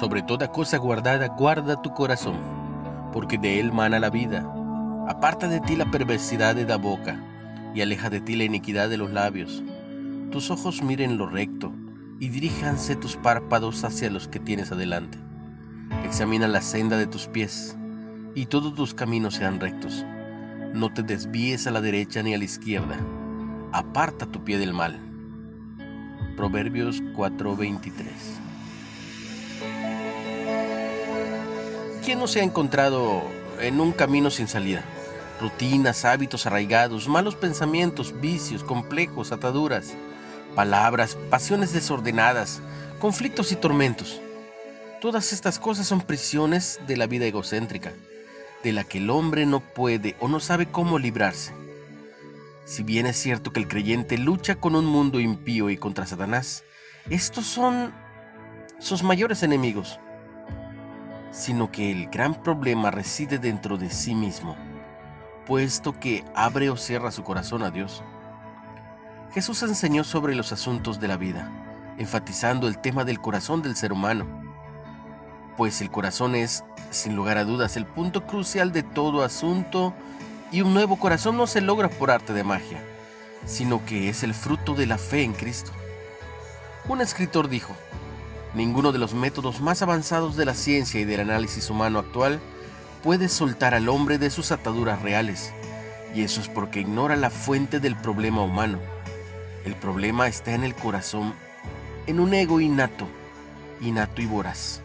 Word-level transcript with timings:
Sobre 0.00 0.22
toda 0.22 0.50
cosa 0.50 0.78
guardada, 0.78 1.28
guarda 1.28 1.82
tu 1.82 1.92
corazón, 1.92 2.38
porque 3.12 3.36
de 3.36 3.60
él 3.60 3.70
mana 3.70 4.00
la 4.00 4.08
vida. 4.08 4.50
Aparta 5.06 5.46
de 5.46 5.60
ti 5.60 5.76
la 5.76 5.90
perversidad 5.90 6.54
de 6.54 6.64
la 6.64 6.78
boca, 6.78 7.22
y 7.74 7.82
aleja 7.82 8.08
de 8.08 8.22
ti 8.22 8.34
la 8.34 8.44
iniquidad 8.44 8.88
de 8.88 8.96
los 8.96 9.10
labios. 9.10 9.62
Tus 10.30 10.50
ojos 10.50 10.82
miren 10.82 11.18
lo 11.18 11.26
recto, 11.26 11.70
y 12.18 12.30
diríjanse 12.30 12.96
tus 12.96 13.16
párpados 13.16 13.84
hacia 13.84 14.08
los 14.08 14.26
que 14.26 14.40
tienes 14.40 14.72
adelante. 14.72 15.18
Examina 16.02 16.48
la 16.48 16.62
senda 16.62 16.96
de 16.96 17.06
tus 17.06 17.26
pies, 17.26 17.76
y 18.34 18.46
todos 18.46 18.74
tus 18.74 18.94
caminos 18.94 19.34
sean 19.34 19.60
rectos. 19.60 20.06
No 20.72 20.90
te 20.94 21.02
desvíes 21.02 21.66
a 21.66 21.72
la 21.72 21.82
derecha 21.82 22.22
ni 22.22 22.32
a 22.32 22.38
la 22.38 22.44
izquierda. 22.44 22.96
Aparta 23.72 24.24
tu 24.24 24.42
pie 24.44 24.56
del 24.56 24.72
mal. 24.72 24.98
Proverbios 26.38 27.02
4:23 27.14 28.49
¿Quién 32.04 32.18
no 32.18 32.26
se 32.26 32.40
ha 32.40 32.44
encontrado 32.44 33.22
en 33.60 33.78
un 33.78 33.92
camino 33.92 34.30
sin 34.30 34.48
salida? 34.48 34.82
Rutinas, 35.38 36.06
hábitos 36.06 36.46
arraigados, 36.46 37.08
malos 37.08 37.36
pensamientos, 37.36 38.18
vicios, 38.22 38.64
complejos, 38.64 39.32
ataduras, 39.32 39.92
palabras, 40.54 41.18
pasiones 41.28 41.74
desordenadas, 41.74 42.62
conflictos 43.00 43.52
y 43.52 43.56
tormentos. 43.56 44.18
Todas 45.02 45.34
estas 45.34 45.58
cosas 45.58 45.86
son 45.86 46.00
prisiones 46.00 46.80
de 46.86 46.96
la 46.96 47.06
vida 47.06 47.26
egocéntrica, 47.26 47.92
de 48.62 48.72
la 48.72 48.84
que 48.84 48.96
el 48.96 49.10
hombre 49.10 49.44
no 49.44 49.60
puede 49.60 50.16
o 50.20 50.28
no 50.28 50.40
sabe 50.40 50.66
cómo 50.66 50.98
librarse. 50.98 51.52
Si 52.64 52.82
bien 52.82 53.04
es 53.04 53.18
cierto 53.18 53.52
que 53.52 53.60
el 53.60 53.68
creyente 53.68 54.16
lucha 54.16 54.54
con 54.54 54.74
un 54.74 54.86
mundo 54.86 55.20
impío 55.20 55.68
y 55.68 55.76
contra 55.76 56.06
Satanás, 56.06 56.64
estos 57.10 57.44
son 57.44 57.92
sus 58.78 59.02
mayores 59.02 59.42
enemigos 59.42 60.00
sino 61.30 61.70
que 61.70 61.90
el 61.90 62.08
gran 62.08 62.34
problema 62.34 62.90
reside 62.90 63.38
dentro 63.38 63.76
de 63.76 63.90
sí 63.90 64.14
mismo, 64.14 64.56
puesto 65.46 65.98
que 65.98 66.24
abre 66.34 66.70
o 66.70 66.76
cierra 66.76 67.10
su 67.10 67.22
corazón 67.22 67.62
a 67.62 67.70
Dios. 67.70 68.02
Jesús 69.32 69.62
enseñó 69.62 70.04
sobre 70.04 70.34
los 70.34 70.52
asuntos 70.52 71.00
de 71.00 71.08
la 71.08 71.16
vida, 71.16 71.50
enfatizando 71.98 72.66
el 72.66 72.78
tema 72.78 73.04
del 73.04 73.20
corazón 73.20 73.62
del 73.62 73.76
ser 73.76 73.92
humano, 73.92 74.26
pues 75.56 75.80
el 75.82 75.90
corazón 75.90 76.34
es, 76.34 76.64
sin 76.90 77.14
lugar 77.14 77.36
a 77.36 77.44
dudas, 77.44 77.76
el 77.76 77.86
punto 77.86 78.26
crucial 78.26 78.72
de 78.72 78.82
todo 78.82 79.22
asunto 79.22 79.94
y 80.50 80.62
un 80.62 80.72
nuevo 80.72 80.96
corazón 80.98 81.36
no 81.36 81.46
se 81.46 81.60
logra 81.60 81.88
por 81.88 82.10
arte 82.10 82.32
de 82.32 82.44
magia, 82.44 82.82
sino 83.44 83.84
que 83.84 84.08
es 84.08 84.22
el 84.22 84.34
fruto 84.34 84.74
de 84.74 84.86
la 84.86 84.98
fe 84.98 85.22
en 85.22 85.32
Cristo. 85.32 85.70
Un 86.88 87.00
escritor 87.00 87.48
dijo, 87.48 87.76
Ninguno 88.54 88.90
de 88.90 88.98
los 88.98 89.14
métodos 89.14 89.60
más 89.60 89.80
avanzados 89.80 90.36
de 90.36 90.44
la 90.44 90.54
ciencia 90.54 91.00
y 91.00 91.04
del 91.04 91.20
análisis 91.20 91.70
humano 91.70 92.00
actual 92.00 92.40
puede 93.02 93.28
soltar 93.28 93.74
al 93.74 93.88
hombre 93.88 94.18
de 94.18 94.28
sus 94.28 94.50
ataduras 94.50 95.00
reales, 95.02 95.52
y 96.14 96.22
eso 96.22 96.40
es 96.40 96.48
porque 96.48 96.80
ignora 96.80 97.14
la 97.14 97.30
fuente 97.30 97.78
del 97.78 97.94
problema 97.96 98.42
humano. 98.42 98.80
El 99.64 99.76
problema 99.76 100.26
está 100.26 100.52
en 100.52 100.64
el 100.64 100.74
corazón, 100.74 101.32
en 102.08 102.18
un 102.18 102.34
ego 102.34 102.60
innato, 102.60 103.06
innato 103.80 104.20
y 104.20 104.26
voraz. 104.26 104.82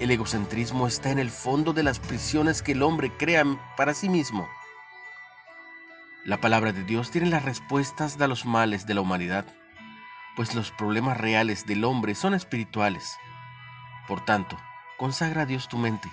El 0.00 0.10
egocentrismo 0.10 0.88
está 0.88 1.10
en 1.10 1.20
el 1.20 1.30
fondo 1.30 1.72
de 1.72 1.84
las 1.84 2.00
prisiones 2.00 2.60
que 2.60 2.72
el 2.72 2.82
hombre 2.82 3.12
crea 3.16 3.44
para 3.76 3.94
sí 3.94 4.08
mismo. 4.08 4.48
La 6.24 6.40
palabra 6.40 6.72
de 6.72 6.82
Dios 6.82 7.12
tiene 7.12 7.30
las 7.30 7.44
respuestas 7.44 8.20
a 8.20 8.26
los 8.26 8.44
males 8.44 8.86
de 8.86 8.94
la 8.94 9.00
humanidad 9.00 9.46
pues 10.36 10.54
los 10.54 10.70
problemas 10.70 11.16
reales 11.16 11.66
del 11.66 11.84
hombre 11.84 12.14
son 12.14 12.34
espirituales. 12.34 13.18
Por 14.06 14.24
tanto, 14.24 14.58
consagra 14.96 15.42
a 15.42 15.46
Dios 15.46 15.68
tu 15.68 15.78
mente, 15.78 16.08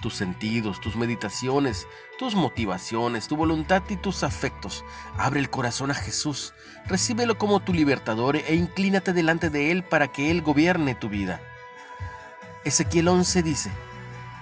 tus 0.00 0.14
sentidos, 0.14 0.80
tus 0.80 0.96
meditaciones, 0.96 1.86
tus 2.18 2.34
motivaciones, 2.34 3.28
tu 3.28 3.36
voluntad 3.36 3.82
y 3.88 3.96
tus 3.96 4.22
afectos. 4.22 4.84
Abre 5.16 5.40
el 5.40 5.50
corazón 5.50 5.90
a 5.90 5.94
Jesús, 5.94 6.54
recíbelo 6.86 7.38
como 7.38 7.60
tu 7.60 7.72
libertador 7.72 8.36
e 8.36 8.54
inclínate 8.54 9.12
delante 9.12 9.50
de 9.50 9.70
Él 9.70 9.82
para 9.82 10.08
que 10.08 10.30
Él 10.30 10.42
gobierne 10.42 10.94
tu 10.94 11.08
vida. 11.08 11.40
Ezequiel 12.64 13.08
11 13.08 13.42
dice, 13.42 13.70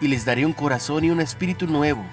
y 0.00 0.08
les 0.08 0.24
daré 0.24 0.44
un 0.44 0.52
corazón 0.52 1.04
y 1.04 1.10
un 1.10 1.20
espíritu 1.20 1.66
nuevo. 1.66 2.04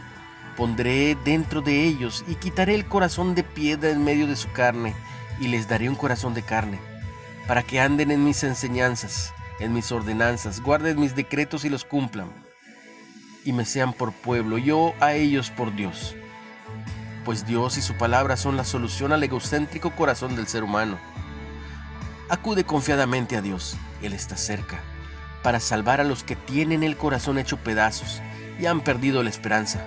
Pondré 0.55 1.15
dentro 1.25 1.61
de 1.61 1.83
ellos 1.83 2.23
y 2.27 2.35
quitaré 2.35 2.75
el 2.75 2.87
corazón 2.87 3.33
de 3.33 3.43
piedra 3.43 3.89
en 3.89 4.03
medio 4.03 4.27
de 4.27 4.35
su 4.35 4.51
carne 4.51 4.93
y 5.39 5.47
les 5.47 5.67
daré 5.67 5.89
un 5.89 5.95
corazón 5.95 6.35
de 6.35 6.43
carne 6.43 6.92
para 7.47 7.63
que 7.63 7.79
anden 7.79 8.11
en 8.11 8.23
mis 8.23 8.43
enseñanzas, 8.43 9.33
en 9.59 9.73
mis 9.73 9.91
ordenanzas, 9.91 10.61
guarden 10.61 10.99
mis 10.99 11.15
decretos 11.15 11.65
y 11.65 11.69
los 11.69 11.83
cumplan, 11.83 12.31
y 13.45 13.51
me 13.51 13.65
sean 13.65 13.93
por 13.93 14.13
pueblo, 14.13 14.57
yo 14.57 14.93
a 14.99 15.13
ellos 15.13 15.49
por 15.49 15.75
Dios. 15.75 16.15
Pues 17.25 17.45
Dios 17.45 17.77
y 17.77 17.81
su 17.81 17.95
palabra 17.95 18.37
son 18.37 18.57
la 18.57 18.63
solución 18.63 19.11
al 19.13 19.23
egocéntrico 19.23 19.91
corazón 19.91 20.35
del 20.35 20.47
ser 20.47 20.63
humano. 20.63 20.97
Acude 22.29 22.63
confiadamente 22.63 23.37
a 23.37 23.41
Dios, 23.41 23.77
Él 24.01 24.13
está 24.13 24.37
cerca, 24.37 24.79
para 25.41 25.59
salvar 25.59 25.99
a 26.01 26.05
los 26.05 26.23
que 26.23 26.35
tienen 26.35 26.83
el 26.83 26.97
corazón 26.97 27.37
hecho 27.37 27.57
pedazos 27.57 28.21
y 28.59 28.65
han 28.65 28.81
perdido 28.81 29.23
la 29.23 29.29
esperanza, 29.29 29.85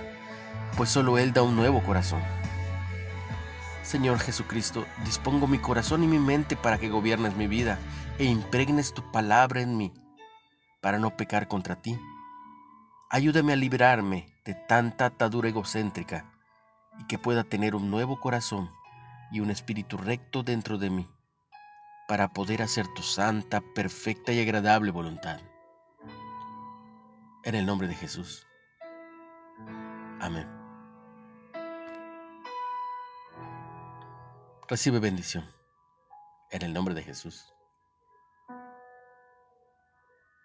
pues 0.75 0.89
solo 0.89 1.17
Él 1.17 1.33
da 1.33 1.41
un 1.41 1.55
nuevo 1.55 1.83
corazón. 1.83 2.21
Señor 3.87 4.19
Jesucristo, 4.19 4.85
dispongo 5.05 5.47
mi 5.47 5.59
corazón 5.59 6.03
y 6.03 6.07
mi 6.07 6.19
mente 6.19 6.57
para 6.57 6.77
que 6.77 6.89
gobiernes 6.89 7.37
mi 7.37 7.47
vida 7.47 7.79
e 8.19 8.25
impregnes 8.25 8.93
tu 8.93 9.01
palabra 9.13 9.61
en 9.61 9.77
mí, 9.77 9.93
para 10.81 10.99
no 10.99 11.15
pecar 11.15 11.47
contra 11.47 11.81
ti. 11.81 11.97
Ayúdame 13.09 13.53
a 13.53 13.55
librarme 13.55 14.27
de 14.43 14.55
tanta 14.55 15.05
atadura 15.05 15.47
egocéntrica 15.47 16.29
y 16.99 17.05
que 17.05 17.17
pueda 17.17 17.45
tener 17.45 17.75
un 17.75 17.89
nuevo 17.89 18.19
corazón 18.19 18.69
y 19.31 19.39
un 19.39 19.51
espíritu 19.51 19.95
recto 19.95 20.43
dentro 20.43 20.77
de 20.77 20.89
mí, 20.89 21.09
para 22.09 22.33
poder 22.33 22.63
hacer 22.63 22.87
tu 22.93 23.03
santa, 23.03 23.61
perfecta 23.73 24.33
y 24.33 24.41
agradable 24.41 24.91
voluntad. 24.91 25.39
En 27.45 27.55
el 27.55 27.65
nombre 27.65 27.87
de 27.87 27.95
Jesús. 27.95 28.45
Amén. 30.19 30.56
Recibe 34.69 34.99
bendición. 34.99 35.45
En 36.51 36.61
el 36.61 36.73
nombre 36.73 36.93
de 36.93 37.01
Jesús. 37.01 37.53